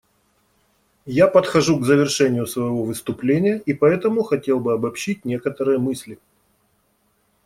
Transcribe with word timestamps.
Я 1.05 1.27
подхожу 1.27 1.79
к 1.79 1.85
завершению 1.85 2.47
своего 2.47 2.83
выступления, 2.83 3.59
и 3.67 3.75
поэтому 3.75 4.23
хотел 4.23 4.59
бы 4.59 4.73
обобщить 4.73 5.25
некоторые 5.25 5.77
мысли. 5.77 6.17